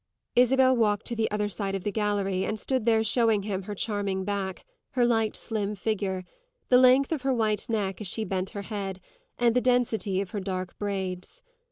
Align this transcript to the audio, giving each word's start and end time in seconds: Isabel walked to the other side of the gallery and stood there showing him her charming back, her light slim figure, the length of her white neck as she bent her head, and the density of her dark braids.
Isabel 0.35 0.75
walked 0.75 1.05
to 1.05 1.15
the 1.15 1.29
other 1.29 1.47
side 1.47 1.75
of 1.75 1.83
the 1.83 1.91
gallery 1.91 2.43
and 2.43 2.57
stood 2.59 2.87
there 2.87 3.03
showing 3.03 3.43
him 3.43 3.61
her 3.61 3.75
charming 3.75 4.23
back, 4.23 4.65
her 4.93 5.05
light 5.05 5.35
slim 5.35 5.75
figure, 5.75 6.25
the 6.69 6.79
length 6.79 7.11
of 7.11 7.21
her 7.21 7.35
white 7.35 7.69
neck 7.69 8.01
as 8.01 8.07
she 8.07 8.23
bent 8.23 8.49
her 8.57 8.63
head, 8.63 8.99
and 9.37 9.55
the 9.55 9.61
density 9.61 10.19
of 10.19 10.31
her 10.31 10.39
dark 10.39 10.75
braids. 10.79 11.43